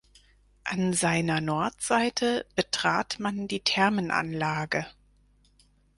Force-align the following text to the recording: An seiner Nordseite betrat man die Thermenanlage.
An 0.63 0.93
seiner 0.93 1.41
Nordseite 1.41 2.47
betrat 2.55 3.19
man 3.19 3.47
die 3.47 3.59
Thermenanlage. 3.59 4.87